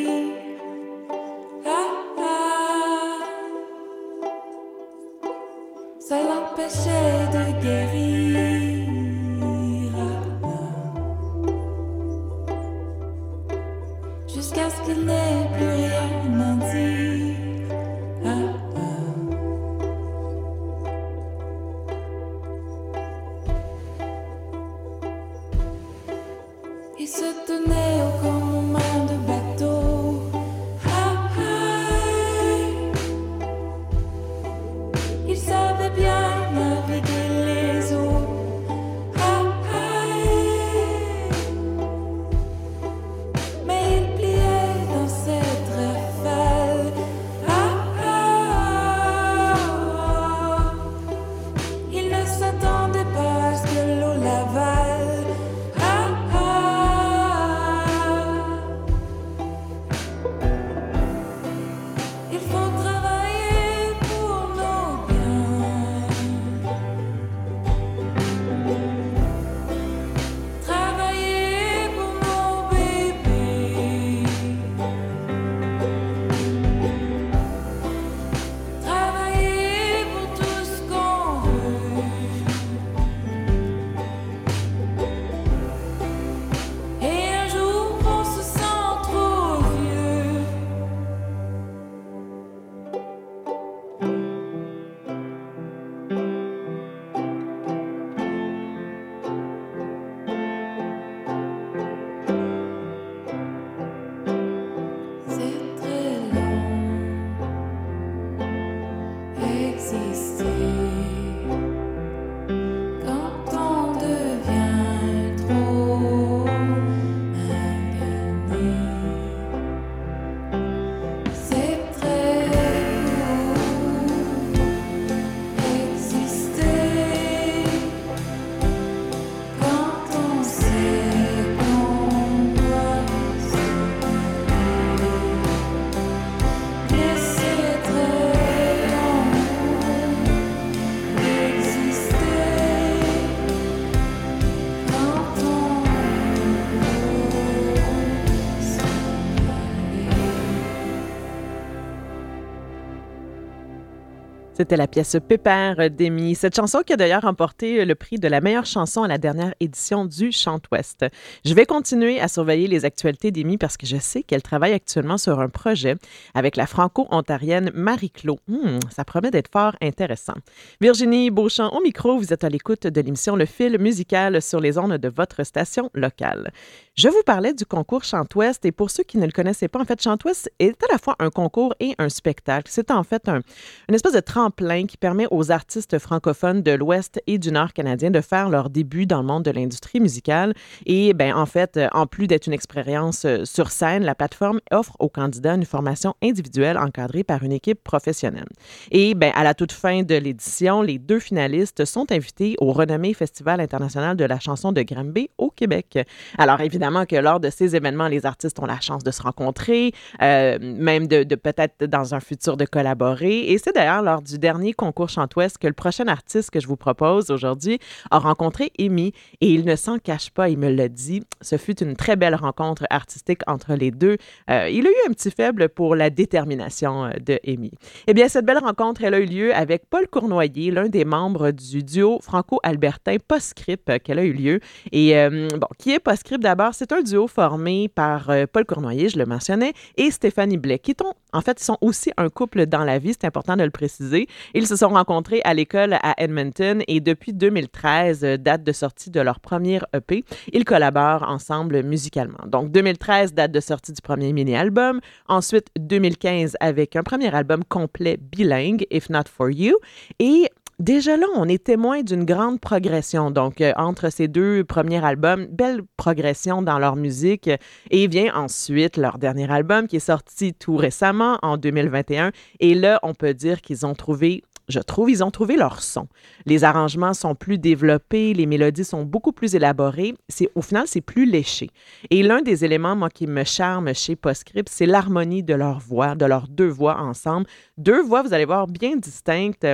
C'était 154.68 154.76
la 154.76 154.86
pièce 154.86 155.16
Pépère 155.26 155.88
d'Amy. 155.88 156.34
Cette 156.34 156.54
chanson 156.54 156.82
qui 156.84 156.92
a 156.92 156.98
d'ailleurs 156.98 157.22
remporté 157.22 157.86
le 157.86 157.94
prix 157.94 158.18
de 158.18 158.28
la 158.28 158.42
meilleure 158.42 158.66
chanson 158.66 159.02
à 159.02 159.08
la 159.08 159.16
dernière 159.16 159.54
édition 159.60 160.04
du 160.04 160.30
Chant 160.30 160.60
Ouest. 160.70 161.06
Je 161.42 161.54
vais 161.54 161.64
continuer 161.64 162.20
à 162.20 162.28
surveiller 162.28 162.68
les 162.68 162.84
actualités 162.84 163.30
d'Amy 163.30 163.56
parce 163.56 163.78
que 163.78 163.86
je 163.86 163.96
sais 163.96 164.22
qu'elle 164.22 164.42
travaille 164.42 164.74
actuellement 164.74 165.16
sur 165.16 165.40
un 165.40 165.48
projet 165.48 165.94
avec 166.34 166.54
la 166.54 166.66
franco-ontarienne 166.66 167.70
Marie-Claude. 167.72 168.40
Hmm, 168.46 168.78
ça 168.94 169.06
promet 169.06 169.30
d'être 169.30 169.50
fort 169.50 169.74
intéressant. 169.80 170.34
Virginie 170.82 171.30
Beauchamp 171.30 171.70
au 171.70 171.80
micro, 171.80 172.18
vous 172.18 172.34
êtes 172.34 172.44
à 172.44 172.50
l'écoute 172.50 172.86
de 172.86 173.00
l'émission 173.00 173.36
Le 173.36 173.46
fil 173.46 173.78
musical 173.78 174.42
sur 174.42 174.60
les 174.60 174.76
ondes 174.76 174.98
de 174.98 175.08
votre 175.08 175.44
station 175.44 175.88
locale. 175.94 176.52
Je 176.94 177.08
vous 177.08 177.22
parlais 177.24 177.54
du 177.54 177.64
concours 177.64 178.04
Chant-Ouest 178.04 178.66
et 178.66 178.72
pour 178.72 178.90
ceux 178.90 179.04
qui 179.04 179.16
ne 179.16 179.24
le 179.24 179.32
connaissaient 179.32 179.68
pas, 179.68 179.80
en 179.80 179.86
fait, 179.86 180.02
Chant-Ouest 180.02 180.52
est 180.58 180.82
à 180.82 180.92
la 180.92 180.98
fois 180.98 181.16
un 181.20 181.30
concours 181.30 181.74
et 181.80 181.94
un 181.96 182.10
spectacle. 182.10 182.70
C'est 182.70 182.90
en 182.90 183.04
fait 183.04 183.30
un, 183.30 183.40
une 183.88 183.94
espèce 183.94 184.12
de 184.12 184.20
tremplin 184.20 184.57
qui 184.58 184.96
permet 184.96 185.26
aux 185.30 185.52
artistes 185.52 185.98
francophones 185.98 186.62
de 186.62 186.72
l'Ouest 186.72 187.22
et 187.28 187.38
du 187.38 187.52
Nord 187.52 187.72
canadien 187.72 188.10
de 188.10 188.20
faire 188.20 188.50
leur 188.50 188.70
début 188.70 189.06
dans 189.06 189.20
le 189.20 189.26
monde 189.26 189.44
de 189.44 189.52
l'industrie 189.52 190.00
musicale. 190.00 190.52
Et 190.84 191.14
ben, 191.14 191.32
en 191.34 191.46
fait, 191.46 191.78
en 191.92 192.06
plus 192.06 192.26
d'être 192.26 192.48
une 192.48 192.52
expérience 192.52 193.24
euh, 193.24 193.44
sur 193.44 193.70
scène, 193.70 194.04
la 194.04 194.16
plateforme 194.16 194.60
offre 194.72 194.96
aux 194.98 195.08
candidats 195.08 195.54
une 195.54 195.64
formation 195.64 196.14
individuelle 196.22 196.76
encadrée 196.76 197.22
par 197.22 197.44
une 197.44 197.52
équipe 197.52 197.82
professionnelle. 197.84 198.48
Et 198.90 199.14
ben, 199.14 199.30
à 199.36 199.44
la 199.44 199.54
toute 199.54 199.70
fin 199.70 200.02
de 200.02 200.16
l'édition, 200.16 200.82
les 200.82 200.98
deux 200.98 201.20
finalistes 201.20 201.84
sont 201.84 202.10
invités 202.10 202.56
au 202.58 202.72
renommé 202.72 203.14
Festival 203.14 203.60
international 203.60 204.16
de 204.16 204.24
la 204.24 204.40
chanson 204.40 204.72
de 204.72 204.82
Granby 204.82 205.30
au 205.38 205.50
Québec. 205.50 205.98
Alors 206.36 206.60
évidemment 206.60 207.06
que 207.06 207.16
lors 207.16 207.38
de 207.38 207.48
ces 207.50 207.76
événements, 207.76 208.08
les 208.08 208.26
artistes 208.26 208.58
ont 208.58 208.66
la 208.66 208.80
chance 208.80 209.04
de 209.04 209.12
se 209.12 209.22
rencontrer, 209.22 209.92
euh, 210.20 210.58
même 210.60 211.06
de, 211.06 211.22
de 211.22 211.36
peut-être 211.36 211.84
dans 211.84 212.14
un 212.14 212.20
futur 212.20 212.56
de 212.56 212.64
collaborer. 212.64 213.52
Et 213.52 213.58
c'est 213.58 213.74
d'ailleurs 213.74 214.02
lors 214.02 214.20
du 214.20 214.38
dernier 214.38 214.47
concours 214.76 215.08
Chantouest 215.08 215.58
que 215.58 215.66
le 215.66 215.72
prochain 215.72 216.08
artiste 216.08 216.50
que 216.50 216.60
je 216.60 216.66
vous 216.66 216.76
propose 216.76 217.30
aujourd'hui 217.30 217.78
a 218.10 218.18
rencontré 218.18 218.72
Amy 218.78 219.12
et 219.40 219.48
il 219.52 219.64
ne 219.64 219.76
s'en 219.76 219.98
cache 219.98 220.30
pas, 220.30 220.48
il 220.48 220.58
me 220.58 220.70
l'a 220.70 220.88
dit. 220.88 221.22
Ce 221.40 221.56
fut 221.56 221.82
une 221.82 221.96
très 221.96 222.16
belle 222.16 222.34
rencontre 222.34 222.84
artistique 222.90 223.40
entre 223.46 223.74
les 223.74 223.90
deux. 223.90 224.16
Euh, 224.50 224.68
il 224.68 224.86
a 224.86 224.90
eu 224.90 225.08
un 225.08 225.12
petit 225.12 225.30
faible 225.30 225.68
pour 225.68 225.96
la 225.96 226.10
détermination 226.10 227.04
euh, 227.04 227.10
de 227.24 227.38
Amy. 227.46 227.72
Eh 228.06 228.14
bien, 228.14 228.28
cette 228.28 228.44
belle 228.44 228.58
rencontre, 228.58 229.02
elle 229.04 229.14
a 229.14 229.20
eu 229.20 229.26
lieu 229.26 229.54
avec 229.54 229.88
Paul 229.88 230.08
Cournoyer, 230.08 230.70
l'un 230.70 230.88
des 230.88 231.04
membres 231.04 231.50
du 231.50 231.82
duo 231.82 232.18
franco-albertain 232.22 233.16
Postscript 233.26 233.98
qu'elle 234.02 234.18
a 234.18 234.24
eu 234.24 234.32
lieu. 234.32 234.60
Et 234.92 235.14
bon, 235.30 235.68
qui 235.78 235.92
est 235.92 235.98
Postscript 235.98 236.42
d'abord? 236.42 236.74
C'est 236.74 236.92
un 236.92 237.02
duo 237.02 237.26
formé 237.26 237.88
par 237.88 238.30
Paul 238.52 238.64
Cournoyer, 238.64 239.08
je 239.08 239.18
le 239.18 239.26
mentionnais, 239.26 239.72
et 239.96 240.10
Stéphanie 240.10 240.56
Blais, 240.56 240.78
qui 240.78 240.94
sont, 240.98 241.14
en 241.32 241.40
fait, 241.40 241.58
sont 241.60 241.78
aussi 241.80 242.10
un 242.16 242.28
couple 242.28 242.66
dans 242.66 242.84
la 242.84 242.98
vie, 242.98 243.12
c'est 243.12 243.26
important 243.26 243.56
de 243.56 243.64
le 243.64 243.70
préciser. 243.70 244.26
Ils 244.54 244.66
se 244.66 244.76
sont 244.76 244.88
rencontrés 244.88 245.40
à 245.44 245.54
l'école 245.54 245.94
à 245.94 246.14
Edmonton 246.18 246.82
et 246.88 247.00
depuis 247.00 247.32
2013, 247.32 248.24
euh, 248.24 248.36
date 248.36 248.64
de 248.64 248.72
sortie 248.72 249.10
de 249.10 249.20
leur 249.20 249.40
première 249.40 249.86
EP, 249.94 250.24
ils 250.52 250.64
collaborent 250.64 251.22
ensemble 251.28 251.82
musicalement. 251.82 252.38
Donc 252.46 252.70
2013, 252.70 253.34
date 253.34 253.52
de 253.52 253.60
sortie 253.60 253.92
du 253.92 254.02
premier 254.02 254.32
mini-album. 254.32 255.00
Ensuite, 255.26 255.68
2015 255.78 256.56
avec 256.60 256.96
un 256.96 257.02
premier 257.02 257.34
album 257.34 257.64
complet 257.64 258.18
bilingue, 258.20 258.86
If 258.90 259.10
Not 259.10 259.24
For 259.34 259.50
You. 259.50 259.76
Et 260.18 260.48
Déjà 260.78 261.16
là, 261.16 261.26
on 261.34 261.48
est 261.48 261.64
témoin 261.64 262.02
d'une 262.02 262.24
grande 262.24 262.60
progression. 262.60 263.32
Donc, 263.32 263.60
euh, 263.60 263.72
entre 263.76 264.10
ces 264.10 264.28
deux 264.28 264.62
premiers 264.62 265.04
albums, 265.04 265.46
belle 265.46 265.82
progression 265.96 266.62
dans 266.62 266.78
leur 266.78 266.94
musique. 266.94 267.50
Et 267.90 268.06
vient 268.06 268.32
ensuite 268.36 268.96
leur 268.96 269.18
dernier 269.18 269.50
album 269.50 269.88
qui 269.88 269.96
est 269.96 269.98
sorti 269.98 270.54
tout 270.54 270.76
récemment, 270.76 271.38
en 271.42 271.56
2021. 271.56 272.30
Et 272.60 272.76
là, 272.76 273.00
on 273.02 273.12
peut 273.12 273.34
dire 273.34 273.60
qu'ils 273.60 273.86
ont 273.86 273.94
trouvé 273.94 274.44
je 274.68 274.80
trouve, 274.80 275.10
ils 275.10 275.24
ont 275.24 275.30
trouvé 275.30 275.56
leur 275.56 275.82
son. 275.82 276.08
Les 276.44 276.62
arrangements 276.62 277.14
sont 277.14 277.34
plus 277.34 277.56
développés, 277.56 278.34
les 278.34 278.44
mélodies 278.44 278.84
sont 278.84 279.02
beaucoup 279.02 279.32
plus 279.32 279.54
élaborées. 279.54 280.14
C'est, 280.28 280.50
au 280.54 280.60
final, 280.60 280.84
c'est 280.86 281.00
plus 281.00 281.24
léché. 281.24 281.70
Et 282.10 282.22
l'un 282.22 282.42
des 282.42 282.66
éléments, 282.66 282.94
moi, 282.94 283.08
qui 283.08 283.26
me 283.26 283.44
charme 283.44 283.94
chez 283.94 284.14
Postscript, 284.14 284.68
c'est 284.68 284.84
l'harmonie 284.84 285.42
de 285.42 285.54
leur 285.54 285.78
voix, 285.78 286.14
de 286.14 286.26
leurs 286.26 286.48
deux 286.48 286.68
voix 286.68 286.98
ensemble. 287.00 287.46
Deux 287.78 288.02
voix, 288.02 288.22
vous 288.22 288.34
allez 288.34 288.44
voir, 288.44 288.66
bien 288.66 288.96
distinctes. 288.96 289.66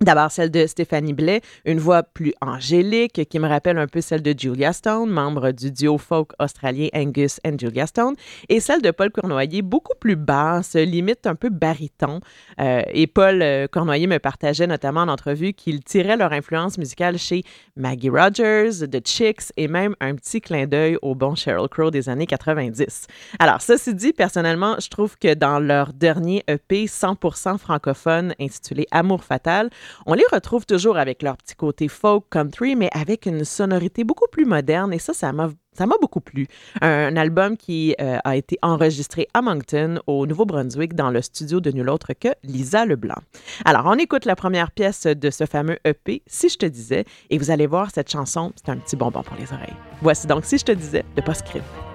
D'abord, 0.00 0.30
celle 0.30 0.52
de 0.52 0.64
Stéphanie 0.68 1.12
Blais, 1.12 1.40
une 1.64 1.80
voix 1.80 2.04
plus 2.04 2.32
angélique 2.40 3.28
qui 3.28 3.38
me 3.40 3.48
rappelle 3.48 3.78
un 3.78 3.88
peu 3.88 4.00
celle 4.00 4.22
de 4.22 4.32
Julia 4.38 4.72
Stone, 4.72 5.10
membre 5.10 5.50
du 5.50 5.72
duo 5.72 5.98
folk 5.98 6.30
australien 6.38 6.86
Angus 6.94 7.40
and 7.44 7.56
Julia 7.58 7.84
Stone, 7.88 8.14
et 8.48 8.60
celle 8.60 8.80
de 8.80 8.92
Paul 8.92 9.10
Cournoyer, 9.10 9.60
beaucoup 9.60 9.96
plus 9.98 10.14
basse, 10.14 10.74
limite 10.74 11.26
un 11.26 11.34
peu 11.34 11.48
baryton. 11.48 12.20
Euh, 12.60 12.82
et 12.92 13.08
Paul 13.08 13.42
euh, 13.42 13.66
Cournoyer 13.66 14.06
me 14.06 14.18
partageait 14.18 14.68
notamment 14.68 15.00
en 15.00 15.08
entrevue 15.08 15.52
qu'il 15.52 15.82
tirait 15.82 16.16
leur 16.16 16.32
influence 16.32 16.78
musicale 16.78 17.18
chez 17.18 17.42
Maggie 17.74 18.10
Rogers, 18.10 18.88
The 18.88 19.04
Chicks 19.04 19.52
et 19.56 19.66
même 19.66 19.96
un 19.98 20.14
petit 20.14 20.40
clin 20.40 20.68
d'œil 20.68 20.96
au 21.02 21.16
bon 21.16 21.34
Sheryl 21.34 21.68
Crow 21.68 21.90
des 21.90 22.08
années 22.08 22.26
90. 22.26 23.08
Alors, 23.40 23.60
ceci 23.62 23.94
dit, 23.94 24.12
personnellement, 24.12 24.76
je 24.78 24.88
trouve 24.90 25.18
que 25.18 25.34
dans 25.34 25.58
leur 25.58 25.92
dernier 25.92 26.44
EP 26.46 26.84
100% 26.84 27.58
francophone 27.58 28.32
intitulé 28.38 28.86
Amour 28.92 29.24
fatal, 29.24 29.70
on 30.06 30.14
les 30.14 30.24
retrouve 30.32 30.66
toujours 30.66 30.96
avec 30.96 31.22
leur 31.22 31.36
petit 31.36 31.54
côté 31.54 31.88
folk 31.88 32.24
country, 32.30 32.76
mais 32.76 32.90
avec 32.92 33.26
une 33.26 33.44
sonorité 33.44 34.04
beaucoup 34.04 34.28
plus 34.30 34.44
moderne. 34.44 34.92
Et 34.92 34.98
ça, 34.98 35.12
ça 35.14 35.32
m'a 35.32 35.48
beaucoup 36.00 36.20
plu. 36.20 36.46
Un, 36.80 37.16
album 37.16 37.56
qui 37.56 37.94
euh, 38.00 38.18
a 38.24 38.36
été 38.36 38.58
enregistré 38.62 39.28
à 39.34 39.42
Moncton, 39.42 40.00
au 40.06 40.26
Nouveau-Brunswick, 40.26 40.94
dans 40.94 41.10
le 41.10 41.22
studio 41.22 41.60
de 41.60 41.70
nul 41.70 41.88
autre 41.88 42.12
que 42.12 42.28
Lisa 42.44 42.84
Leblanc. 42.84 43.22
Alors, 43.64 43.84
on 43.86 43.94
écoute 43.94 44.24
la 44.24 44.36
première 44.36 44.70
pièce 44.70 45.06
de 45.06 45.30
ce 45.30 45.46
fameux 45.46 45.78
EP, 45.84 46.22
Si 46.26 46.48
je 46.48 46.58
te 46.58 46.66
disais, 46.66 47.04
et 47.30 47.38
vous 47.38 47.50
allez 47.50 47.66
voir, 47.66 47.90
cette 47.90 48.10
chanson, 48.10 48.52
c'est 48.56 48.70
un 48.70 48.76
petit 48.76 48.96
bonbon 48.96 49.22
pour 49.22 49.36
les 49.36 49.52
oreilles. 49.52 49.76
Voici 50.02 50.26
donc 50.26 50.44
Si 50.44 50.58
je 50.58 50.64
te 50.64 50.72
disais 50.72 51.04
de 51.16 51.20
Postscript. 51.22 51.87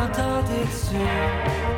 attendez 0.00 0.64
dessus. 0.64 1.69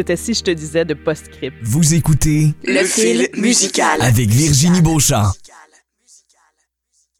C'était 0.00 0.16
Si 0.16 0.32
je 0.32 0.40
te 0.42 0.50
disais 0.50 0.86
de 0.86 0.94
Postscript. 0.94 1.54
Vous 1.62 1.92
écoutez 1.92 2.54
Le 2.64 2.84
fil 2.84 3.28
musical. 3.36 4.00
avec 4.00 4.30
Virginie 4.30 4.80
Beauchamp. 4.80 5.30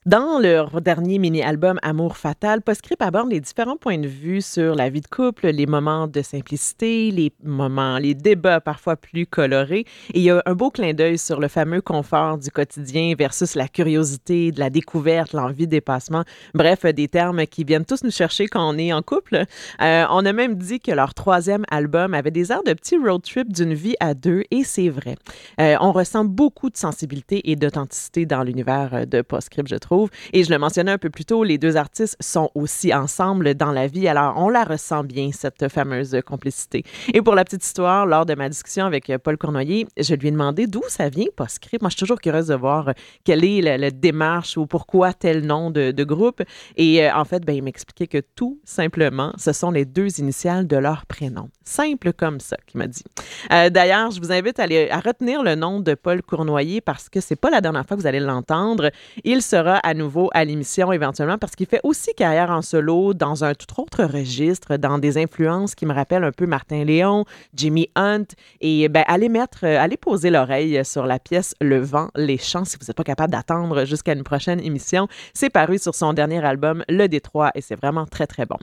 Dans 0.06 0.38
leur 0.38 0.80
dernier 0.80 1.18
mini-album 1.18 1.78
Amour 1.82 2.16
fatal, 2.16 2.62
Postscript 2.62 3.02
aborde 3.02 3.30
les 3.30 3.38
différents 3.38 3.76
points 3.76 3.98
de 3.98 4.08
vue 4.08 4.40
sur 4.40 4.74
la 4.74 4.88
vie 4.88 5.02
de 5.02 5.06
couple, 5.06 5.48
les 5.48 5.66
moments 5.66 6.08
de 6.08 6.22
simplicité, 6.22 7.10
les 7.10 7.34
moments, 7.44 7.98
les 7.98 8.14
débats 8.14 8.62
parfois 8.62 8.96
plus 8.96 9.26
colorés. 9.26 9.84
Et 10.14 10.20
il 10.20 10.22
y 10.22 10.30
a 10.30 10.42
un 10.46 10.54
beau 10.54 10.70
clin 10.70 10.94
d'œil 10.94 11.18
sur 11.18 11.38
le 11.38 11.48
fameux 11.48 11.82
confort 11.82 12.38
du 12.38 12.50
quotidien 12.50 13.12
versus 13.14 13.54
la 13.54 13.68
curiosité, 13.68 14.52
de 14.52 14.58
la 14.58 14.70
découverte, 14.70 15.34
l'envie 15.34 15.66
dépassement. 15.66 16.24
Bref, 16.54 16.86
des 16.86 17.08
termes 17.08 17.44
qui 17.44 17.64
viennent 17.64 17.84
tous 17.84 18.02
nous 18.02 18.10
chercher 18.10 18.46
quand 18.46 18.66
on 18.66 18.78
est 18.78 18.94
en 18.94 19.02
couple. 19.02 19.44
Euh, 19.82 20.06
on 20.08 20.24
a 20.24 20.32
même 20.32 20.54
dit 20.54 20.80
que 20.80 20.92
leur 20.92 21.12
troisième 21.12 21.66
album 21.70 22.14
avait 22.14 22.30
des 22.30 22.50
airs 22.52 22.64
de 22.64 22.72
petit 22.72 22.96
road 22.96 23.20
trip 23.20 23.52
d'une 23.52 23.74
vie 23.74 23.96
à 24.00 24.14
deux, 24.14 24.44
et 24.50 24.64
c'est 24.64 24.88
vrai. 24.88 25.16
Euh, 25.60 25.76
on 25.82 25.92
ressent 25.92 26.24
beaucoup 26.24 26.70
de 26.70 26.78
sensibilité 26.78 27.50
et 27.50 27.54
d'authenticité 27.54 28.24
dans 28.24 28.42
l'univers 28.42 29.06
de 29.06 29.20
Postscript, 29.20 29.68
je 29.68 29.76
trouve. 29.76 29.89
Et 30.32 30.44
je 30.44 30.50
le 30.50 30.58
mentionnais 30.58 30.92
un 30.92 30.98
peu 30.98 31.10
plus 31.10 31.24
tôt, 31.24 31.42
les 31.42 31.58
deux 31.58 31.76
artistes 31.76 32.16
sont 32.20 32.50
aussi 32.54 32.94
ensemble 32.94 33.54
dans 33.54 33.72
la 33.72 33.86
vie, 33.86 34.06
alors 34.06 34.34
on 34.36 34.48
la 34.48 34.64
ressent 34.64 35.02
bien, 35.02 35.30
cette 35.32 35.68
fameuse 35.68 36.16
complicité. 36.24 36.84
Et 37.12 37.22
pour 37.22 37.34
la 37.34 37.44
petite 37.44 37.64
histoire, 37.64 38.06
lors 38.06 38.24
de 38.24 38.34
ma 38.34 38.48
discussion 38.48 38.84
avec 38.84 39.10
Paul 39.24 39.36
Cournoyer, 39.36 39.86
je 39.98 40.14
lui 40.14 40.28
ai 40.28 40.30
demandé 40.30 40.66
d'où 40.66 40.82
ça 40.88 41.08
vient, 41.08 41.26
Postscript. 41.34 41.82
Moi, 41.82 41.90
je 41.90 41.96
suis 41.96 42.00
toujours 42.00 42.20
curieuse 42.20 42.46
de 42.48 42.54
voir 42.54 42.92
quelle 43.24 43.44
est 43.44 43.60
la, 43.60 43.90
démarche 43.90 44.56
ou 44.56 44.66
pourquoi 44.66 45.12
tel 45.12 45.44
nom 45.44 45.70
de, 45.70 46.04
groupe. 46.04 46.42
Et 46.76 47.04
euh, 47.04 47.14
en 47.14 47.24
fait, 47.24 47.44
ben, 47.44 47.54
il 47.54 47.62
m'expliquait 47.62 48.06
que 48.06 48.22
tout 48.34 48.58
simplement, 48.64 49.32
ce 49.36 49.52
sont 49.52 49.70
les 49.70 49.84
deux 49.84 50.20
initiales 50.20 50.66
de 50.66 50.76
leur 50.76 51.04
prénom. 51.06 51.48
Simple 51.64 52.12
comme 52.12 52.40
ça, 52.40 52.56
qu'il 52.66 52.78
m'a 52.78 52.86
dit. 52.86 53.04
Euh, 53.52 53.70
d'ailleurs, 53.70 54.10
je 54.10 54.20
vous 54.20 54.32
invite 54.32 54.58
à, 54.58 54.64
à 54.64 55.00
retenir 55.00 55.42
le 55.42 55.54
nom 55.56 55.80
de 55.80 55.94
Paul 55.94 56.22
Cournoyer 56.22 56.80
parce 56.80 57.08
que 57.08 57.20
c'est 57.20 57.36
pas 57.36 57.50
la 57.50 57.60
dernière 57.60 57.86
fois 57.86 57.96
que 57.96 58.02
vous 58.02 58.08
allez 58.08 58.20
l'entendre. 58.20 58.90
Il 59.24 59.42
sera 59.42 59.79
à 59.82 59.94
nouveau 59.94 60.30
à 60.32 60.44
l'émission 60.44 60.92
éventuellement 60.92 61.38
parce 61.38 61.54
qu'il 61.54 61.66
fait 61.66 61.80
aussi 61.82 62.14
carrière 62.14 62.50
en 62.50 62.62
solo 62.62 63.14
dans 63.14 63.44
un 63.44 63.54
tout 63.54 63.80
autre 63.80 64.04
registre, 64.04 64.76
dans 64.76 64.98
des 64.98 65.18
influences 65.18 65.74
qui 65.74 65.86
me 65.86 65.92
rappellent 65.92 66.24
un 66.24 66.32
peu 66.32 66.46
Martin 66.46 66.84
Léon, 66.84 67.24
Jimmy 67.54 67.90
Hunt. 67.96 68.26
Et 68.60 68.88
ben, 68.88 69.04
allez 69.06 69.28
mettre, 69.28 69.64
euh, 69.64 69.78
allez 69.78 69.96
poser 69.96 70.30
l'oreille 70.30 70.84
sur 70.84 71.06
la 71.06 71.18
pièce 71.18 71.54
Le 71.60 71.80
vent, 71.80 72.08
les 72.14 72.38
champs 72.38 72.64
si 72.64 72.76
vous 72.80 72.86
n'êtes 72.86 72.96
pas 72.96 73.04
capable 73.04 73.32
d'attendre 73.32 73.84
jusqu'à 73.84 74.12
une 74.12 74.24
prochaine 74.24 74.60
émission. 74.60 75.08
C'est 75.34 75.50
paru 75.50 75.78
sur 75.78 75.94
son 75.94 76.12
dernier 76.12 76.44
album 76.44 76.84
Le 76.88 77.08
Détroit 77.08 77.50
et 77.54 77.60
c'est 77.60 77.76
vraiment 77.76 78.06
très 78.06 78.26
très 78.26 78.46
bon. 78.46 78.58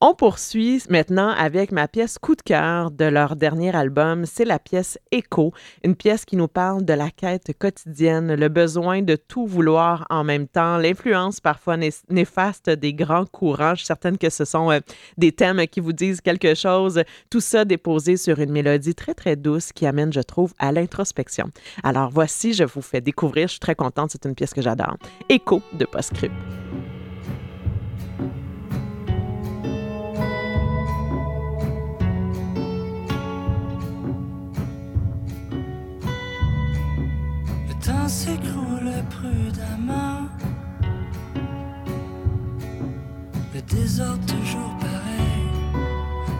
On 0.00 0.14
poursuit 0.14 0.80
maintenant 0.90 1.30
avec 1.30 1.72
ma 1.72 1.88
pièce 1.88 2.18
coup 2.18 2.36
de 2.36 2.42
cœur 2.42 2.92
de 2.92 3.04
leur 3.04 3.34
dernier 3.34 3.74
album. 3.74 4.26
C'est 4.26 4.44
la 4.44 4.60
pièce 4.60 4.96
Écho, 5.10 5.52
une 5.82 5.96
pièce 5.96 6.24
qui 6.24 6.36
nous 6.36 6.46
parle 6.46 6.84
de 6.84 6.92
la 6.92 7.10
quête 7.10 7.50
quotidienne, 7.58 8.32
le 8.36 8.48
besoin 8.48 9.02
de 9.02 9.16
tout 9.16 9.44
vouloir 9.44 10.06
en 10.08 10.22
même 10.22 10.46
temps, 10.46 10.76
l'influence 10.78 11.40
parfois 11.40 11.76
néfaste 12.10 12.70
des 12.70 12.94
grands 12.94 13.26
courants. 13.26 13.72
Je 13.72 13.78
suis 13.78 13.86
certaine 13.86 14.18
que 14.18 14.30
ce 14.30 14.44
sont 14.44 14.70
euh, 14.70 14.78
des 15.16 15.32
thèmes 15.32 15.66
qui 15.66 15.80
vous 15.80 15.92
disent 15.92 16.20
quelque 16.20 16.54
chose. 16.54 17.02
Tout 17.28 17.40
ça 17.40 17.64
déposé 17.64 18.16
sur 18.16 18.38
une 18.38 18.52
mélodie 18.52 18.94
très, 18.94 19.14
très 19.14 19.34
douce 19.34 19.72
qui 19.72 19.84
amène, 19.84 20.12
je 20.12 20.20
trouve, 20.20 20.54
à 20.60 20.70
l'introspection. 20.70 21.50
Alors 21.82 22.10
voici, 22.10 22.52
je 22.52 22.62
vous 22.62 22.82
fais 22.82 23.00
découvrir. 23.00 23.48
Je 23.48 23.54
suis 23.54 23.60
très 23.60 23.74
contente. 23.74 24.10
C'est 24.12 24.26
une 24.26 24.36
pièce 24.36 24.54
que 24.54 24.62
j'adore. 24.62 24.96
Écho 25.28 25.60
de 25.72 25.86
Postscript. 25.86 26.34
Toujours 44.26 44.76
pareil, 44.78 45.48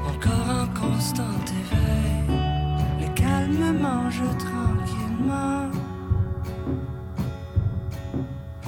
encore 0.07 0.49
en 0.49 0.67
constant 0.79 1.39
éveil. 1.63 2.39
Le 3.01 3.09
calme 3.15 3.79
mange 3.81 4.23
tranquillement. 4.39 5.71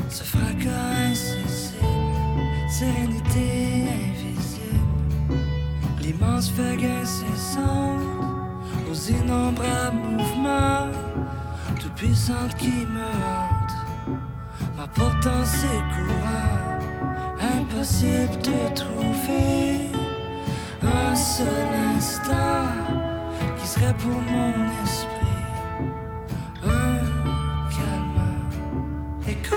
Ce 0.08 0.24
fracas 0.24 1.10
incessible, 1.10 1.76
sérénité 2.68 3.86
invisible. 4.08 5.38
L'immense 6.00 6.50
vague 6.52 6.84
incessante 6.84 8.00
aux 8.90 9.10
innombrables 9.10 9.98
mouvements 9.98 10.90
puissante 12.00 12.54
qui 12.56 12.86
me 12.86 13.04
hante, 13.04 14.18
m'apportant 14.74 15.44
ses 15.44 15.80
courants, 15.92 16.79
impossible 17.40 18.36
de 18.42 18.74
trouver 18.74 19.90
un 20.82 21.14
seul 21.14 21.68
instant 21.96 22.66
qui 23.58 23.66
serait 23.66 23.94
pour 23.94 24.20
mon 24.32 24.52
esprit 24.84 25.44
un 26.64 26.98
calme. 27.70 28.22
Écoute, 29.26 29.56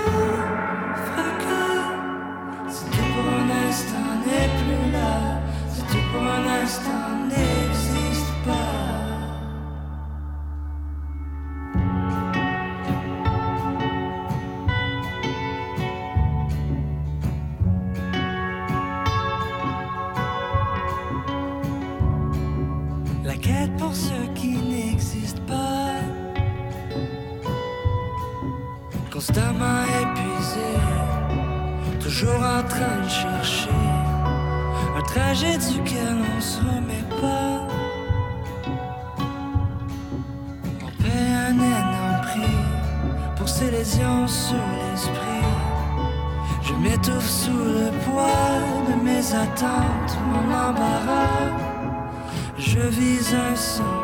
fracas, 1.06 2.70
si 2.70 2.84
tout 2.84 3.08
pour 3.14 3.26
un 3.32 3.68
instant 3.68 4.12
n'est 4.24 4.50
plus 4.62 4.92
là, 4.92 5.40
si 5.72 5.82
tout 5.82 6.04
pour 6.12 6.22
un 6.22 6.62
instant 6.62 7.23
duquel 35.72 36.16
on 36.36 36.40
se 36.40 36.58
remet 36.60 37.04
pas. 37.20 37.68
On 40.82 41.02
paie 41.02 41.32
un 41.48 41.54
énorme 41.54 42.20
prix 42.22 42.56
pour 43.36 43.48
ces 43.48 43.70
lésions 43.70 44.26
sur 44.26 44.64
l'esprit. 44.76 45.48
Je 46.62 46.74
m'étouffe 46.74 47.28
sous 47.28 47.50
le 47.50 47.90
poids 48.04 48.60
de 48.88 49.04
mes 49.04 49.34
attentes, 49.34 50.18
mon 50.30 50.54
embarras. 50.54 51.50
Je 52.58 52.80
vise 52.80 53.34
un 53.34 53.56
sommet 53.56 54.03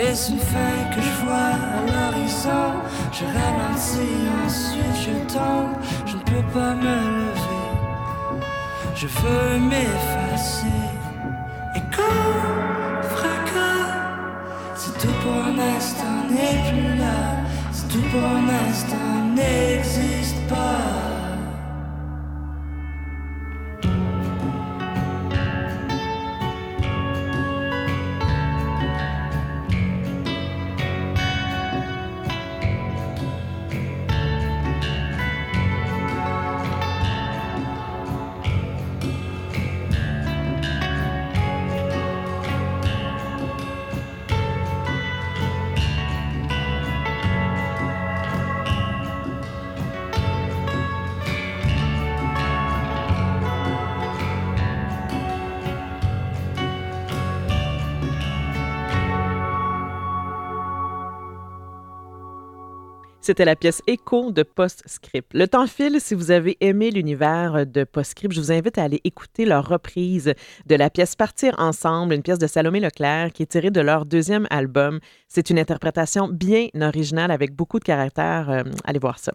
Est-ce 0.00 0.30
une 0.30 0.38
fin 0.38 0.76
que 0.94 1.00
je 1.00 1.24
vois 1.24 1.54
à 1.74 1.80
l'horizon? 1.90 2.66
Je 3.12 3.24
ralentis, 3.24 4.28
ensuite 4.46 4.96
je 5.04 5.34
tombe, 5.34 5.74
je 6.06 6.14
ne 6.14 6.20
peux 6.20 6.46
pas 6.52 6.74
me 6.76 6.96
lever. 7.18 7.66
Je 8.94 9.08
veux 9.08 9.58
m'effacer. 9.58 10.84
Et 11.74 11.82
quand 11.96 13.02
fracas, 13.10 13.90
si 14.76 14.92
tout 14.92 15.16
pour 15.22 15.32
un 15.32 15.58
instant 15.76 16.18
n'est 16.30 16.70
plus 16.70 16.96
là, 16.96 17.18
si 17.72 17.84
tout 17.88 18.04
pour 18.12 18.22
un 18.22 18.48
instant 18.68 19.34
n'existe 19.34 20.40
pas. 20.48 20.97
C'était 63.28 63.44
la 63.44 63.56
pièce 63.56 63.82
Écho 63.86 64.32
de 64.32 64.42
Postscript. 64.42 65.34
Le 65.34 65.46
temps 65.46 65.66
file. 65.66 66.00
Si 66.00 66.14
vous 66.14 66.30
avez 66.30 66.56
aimé 66.62 66.90
l'univers 66.90 67.66
de 67.66 67.84
Postscript, 67.84 68.32
je 68.32 68.40
vous 68.40 68.52
invite 68.52 68.78
à 68.78 68.84
aller 68.84 69.02
écouter 69.04 69.44
leur 69.44 69.68
reprise 69.68 70.32
de 70.64 70.74
la 70.74 70.88
pièce 70.88 71.14
Partir 71.14 71.54
ensemble, 71.58 72.14
une 72.14 72.22
pièce 72.22 72.38
de 72.38 72.46
Salomé 72.46 72.80
Leclerc 72.80 73.32
qui 73.34 73.42
est 73.42 73.46
tirée 73.46 73.70
de 73.70 73.82
leur 73.82 74.06
deuxième 74.06 74.46
album. 74.48 75.00
C'est 75.28 75.50
une 75.50 75.58
interprétation 75.58 76.26
bien 76.26 76.68
originale 76.80 77.30
avec 77.30 77.54
beaucoup 77.54 77.78
de 77.78 77.84
caractère. 77.84 78.48
Euh, 78.48 78.62
allez 78.84 78.98
voir 78.98 79.18
ça. 79.18 79.32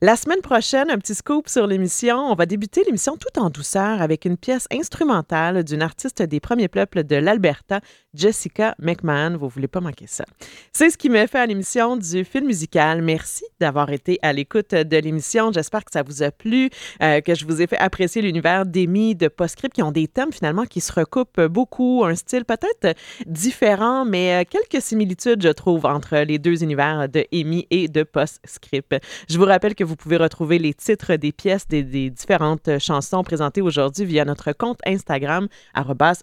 La 0.00 0.16
semaine 0.16 0.40
prochaine, 0.40 0.90
un 0.90 0.96
petit 0.96 1.14
scoop 1.14 1.50
sur 1.50 1.66
l'émission. 1.66 2.16
On 2.16 2.34
va 2.34 2.46
débuter 2.46 2.82
l'émission 2.84 3.18
tout 3.18 3.38
en 3.38 3.50
douceur 3.50 4.00
avec 4.00 4.24
une 4.24 4.38
pièce 4.38 4.66
instrumentale 4.72 5.64
d'une 5.64 5.82
artiste 5.82 6.22
des 6.22 6.40
premiers 6.40 6.68
peuples 6.68 7.04
de 7.04 7.16
l'Alberta, 7.16 7.80
Jessica 8.14 8.74
McMahon. 8.78 9.36
Vous 9.36 9.50
voulez 9.50 9.68
pas 9.68 9.80
manquer 9.80 10.06
ça. 10.06 10.24
C'est 10.72 10.88
ce 10.88 10.96
qui 10.96 11.10
me 11.10 11.26
fait 11.26 11.40
à 11.40 11.44
l'émission 11.44 11.98
du 11.98 12.24
film 12.24 12.46
musical. 12.46 13.02
Merci 13.02 13.33
d'avoir 13.60 13.90
été 13.90 14.18
à 14.22 14.32
l'écoute 14.32 14.72
de 14.72 14.96
l'émission. 14.96 15.52
J'espère 15.52 15.84
que 15.84 15.90
ça 15.92 16.02
vous 16.02 16.22
a 16.22 16.30
plu, 16.30 16.70
euh, 17.02 17.20
que 17.20 17.34
je 17.34 17.44
vous 17.44 17.60
ai 17.60 17.66
fait 17.66 17.78
apprécier 17.78 18.22
l'univers 18.22 18.66
d'Amy 18.66 19.14
de 19.14 19.28
Postscript 19.28 19.74
qui 19.74 19.82
ont 19.82 19.92
des 19.92 20.08
thèmes 20.08 20.32
finalement 20.32 20.64
qui 20.64 20.80
se 20.80 20.92
recoupent 20.92 21.40
beaucoup, 21.46 22.04
un 22.04 22.14
style 22.14 22.44
peut-être 22.44 22.96
différent, 23.26 24.04
mais 24.04 24.42
euh, 24.42 24.44
quelques 24.48 24.82
similitudes, 24.82 25.42
je 25.42 25.48
trouve, 25.48 25.86
entre 25.86 26.18
les 26.18 26.38
deux 26.38 26.62
univers 26.62 27.08
de 27.08 27.24
Amy 27.32 27.66
et 27.70 27.88
de 27.88 28.02
Postscript. 28.02 28.96
Je 29.28 29.38
vous 29.38 29.44
rappelle 29.44 29.74
que 29.74 29.84
vous 29.84 29.96
pouvez 29.96 30.16
retrouver 30.16 30.58
les 30.58 30.74
titres 30.74 31.16
des 31.16 31.32
pièces 31.32 31.66
des, 31.68 31.82
des 31.82 32.10
différentes 32.10 32.78
chansons 32.78 33.22
présentées 33.22 33.62
aujourd'hui 33.62 34.04
via 34.04 34.24
notre 34.24 34.52
compte 34.52 34.78
Instagram, 34.86 35.48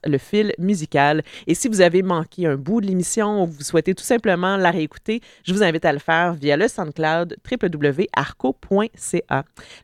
le 0.05 0.17
fil 0.17 0.53
musical. 0.57 1.23
Et 1.47 1.55
si 1.55 1.67
vous 1.67 1.81
avez 1.81 2.01
manqué 2.01 2.47
un 2.47 2.55
bout 2.55 2.81
de 2.81 2.87
l'émission 2.87 3.43
ou 3.43 3.47
vous 3.47 3.63
souhaitez 3.63 3.93
tout 3.93 4.03
simplement 4.03 4.57
la 4.57 4.71
réécouter, 4.71 5.21
je 5.43 5.53
vous 5.53 5.63
invite 5.63 5.85
à 5.85 5.93
le 5.93 5.99
faire 5.99 6.33
via 6.33 6.57
le 6.57 6.67
SoundCloud 6.67 7.00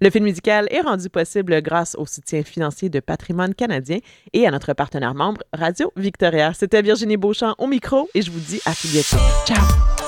Le 0.02 0.10
film 0.10 0.26
musical 0.26 0.68
est 0.72 0.82
rendu 0.82 1.10
possible 1.10 1.62
grâce 1.62 1.96
au 1.96 2.06
soutien 2.06 2.44
financier 2.44 2.90
de 2.90 3.00
Patrimoine 3.00 3.54
canadien 3.54 4.00
et 4.34 4.48
à 4.48 4.52
notre 4.52 4.74
partenaire 4.74 5.16
membre 5.16 5.42
Radio 5.54 5.92
Victoria. 5.96 6.54
C'était 6.54 6.82
Virginie 6.82 7.18
Beauchamp 7.18 7.56
au 7.58 7.68
micro 7.68 8.10
et 8.14 8.22
je 8.22 8.32
vous 8.32 8.40
dis 8.40 8.62
à 8.66 8.72
tout 8.72 8.88
bientôt. 8.88 9.18
Ciao! 9.46 10.07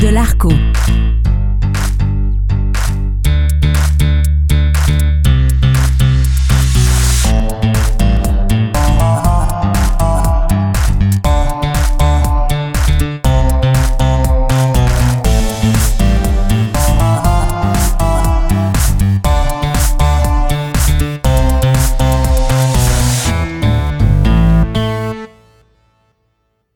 De 0.00 0.08
l'ARCO. 0.08 0.48